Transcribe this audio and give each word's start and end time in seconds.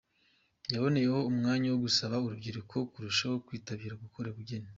Yaboneyeho 0.73 1.19
umwanya 1.31 1.67
wo 1.69 1.79
gusaba 1.85 2.21
urubyiruko 2.25 2.75
kurushaho 2.91 3.35
kwitabira 3.45 4.01
gukora 4.03 4.27
ubugeni. 4.29 4.69